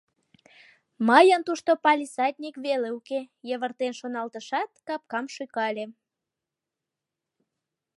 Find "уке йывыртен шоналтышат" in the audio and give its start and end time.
2.97-4.69